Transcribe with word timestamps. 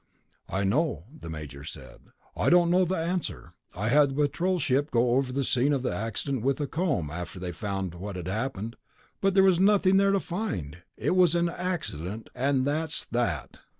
"I 0.49 0.63
know," 0.63 1.03
the 1.15 1.29
major 1.29 1.63
said. 1.63 1.99
"I 2.35 2.49
don't 2.49 2.71
know 2.71 2.85
the 2.85 2.95
answer. 2.97 3.53
I 3.75 3.89
had 3.89 4.09
the 4.09 4.15
Patrol 4.23 4.57
ship 4.57 4.89
go 4.89 5.11
over 5.11 5.31
the 5.31 5.43
scene 5.43 5.73
of 5.73 5.83
the 5.83 5.93
accident 5.93 6.41
with 6.41 6.59
a 6.59 6.65
comb 6.65 7.11
after 7.11 7.39
they 7.39 7.51
found 7.51 7.93
what 7.93 8.15
had 8.15 8.27
happened, 8.27 8.77
but 9.21 9.35
there 9.35 9.43
was 9.43 9.59
nothing 9.59 9.97
there 9.97 10.11
to 10.11 10.19
find. 10.19 10.81
It 10.97 11.15
was 11.15 11.35
an 11.35 11.49
accident, 11.49 12.31
and 12.33 12.65
that's 12.65 13.05
that." 13.11 13.57